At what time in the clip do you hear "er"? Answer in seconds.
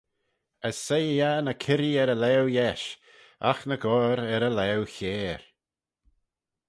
2.03-2.13, 4.33-4.43